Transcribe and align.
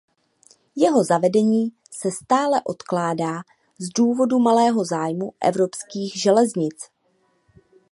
Jeho 0.75 1.03
zavedení 1.03 1.73
se 1.91 2.11
stále 2.11 2.61
odkládá 2.65 3.41
z 3.79 3.89
důvodu 3.89 4.39
malého 4.39 4.85
zájmu 4.85 5.33
evropských 5.41 6.21
železnic. 6.21 6.89